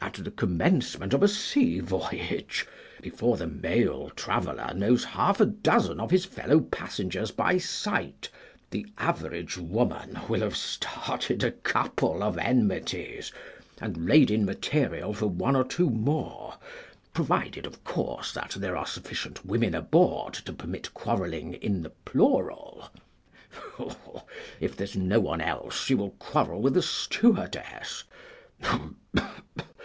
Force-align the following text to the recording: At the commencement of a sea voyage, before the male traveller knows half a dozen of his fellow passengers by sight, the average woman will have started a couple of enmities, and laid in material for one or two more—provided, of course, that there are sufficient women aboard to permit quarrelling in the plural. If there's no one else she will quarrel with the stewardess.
At 0.00 0.14
the 0.24 0.30
commencement 0.32 1.14
of 1.14 1.22
a 1.22 1.28
sea 1.28 1.80
voyage, 1.80 2.66
before 3.00 3.36
the 3.36 3.46
male 3.46 4.10
traveller 4.10 4.72
knows 4.74 5.02
half 5.04 5.40
a 5.40 5.46
dozen 5.46 5.98
of 6.00 6.10
his 6.10 6.24
fellow 6.24 6.60
passengers 6.60 7.30
by 7.30 7.58
sight, 7.58 8.28
the 8.70 8.84
average 8.98 9.56
woman 9.56 10.18
will 10.28 10.40
have 10.40 10.56
started 10.56 11.42
a 11.42 11.50
couple 11.52 12.22
of 12.22 12.36
enmities, 12.38 13.32
and 13.80 14.06
laid 14.06 14.30
in 14.30 14.44
material 14.44 15.14
for 15.14 15.26
one 15.28 15.54
or 15.56 15.64
two 15.64 15.88
more—provided, 15.90 17.64
of 17.66 17.82
course, 17.84 18.32
that 18.32 18.56
there 18.58 18.76
are 18.76 18.86
sufficient 18.86 19.44
women 19.46 19.74
aboard 19.74 20.34
to 20.34 20.52
permit 20.52 20.92
quarrelling 20.94 21.54
in 21.54 21.82
the 21.82 21.90
plural. 21.90 22.90
If 24.60 24.76
there's 24.76 24.96
no 24.96 25.20
one 25.20 25.40
else 25.40 25.82
she 25.82 25.94
will 25.94 26.10
quarrel 26.10 26.60
with 26.60 26.74
the 26.74 26.82
stewardess. 26.82 28.04